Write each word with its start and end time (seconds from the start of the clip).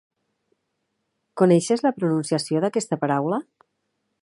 Coneixes 1.41 1.85
la 1.87 1.93
pronunciació 1.99 2.63
d'aquesta 2.65 3.01
paraula? 3.05 3.43